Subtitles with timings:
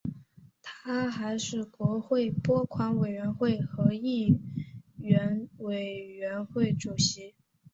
[0.63, 4.35] 他还是国会拨款委员会和议
[4.97, 7.35] 院委员会主席。